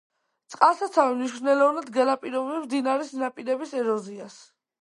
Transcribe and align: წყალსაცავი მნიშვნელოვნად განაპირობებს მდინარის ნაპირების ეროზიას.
წყალსაცავი 0.53 1.13
მნიშვნელოვნად 1.19 1.91
განაპირობებს 1.99 2.65
მდინარის 2.67 3.15
ნაპირების 3.25 3.77
ეროზიას. 3.83 4.43